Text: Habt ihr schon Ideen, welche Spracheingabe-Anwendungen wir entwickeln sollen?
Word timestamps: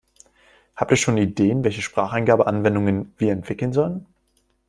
Habt 0.75 0.89
ihr 0.89 0.97
schon 0.97 1.19
Ideen, 1.19 1.63
welche 1.63 1.83
Spracheingabe-Anwendungen 1.83 3.13
wir 3.19 3.31
entwickeln 3.33 3.71
sollen? 3.71 4.07